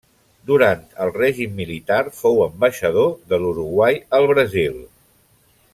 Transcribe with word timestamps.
Durant 0.51 0.79
el 1.03 1.11
règim 1.17 1.53
militar, 1.59 1.99
fou 2.21 2.41
ambaixador 2.47 3.13
de 3.33 3.39
l'Uruguai 3.45 4.01
al 4.21 4.27
Brasil. 4.33 4.81